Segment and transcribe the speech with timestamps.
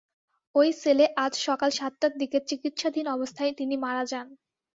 [0.55, 4.27] ওই সেলে আজ সকাল সাতটার দিকে চিকিৎসাধীন অবস্থায় তিনি মারা যান।